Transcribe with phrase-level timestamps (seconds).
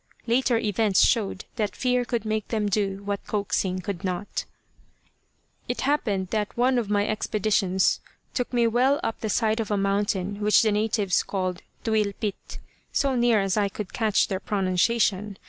[0.25, 4.45] Later events showed that fear could make them do what coaxing could not.
[5.67, 7.99] It happened that one of my expeditions
[8.33, 12.57] took me well up the side of a mountain which the natives called Tuylpit,
[12.91, 15.37] so near as I could catch their pronunciation.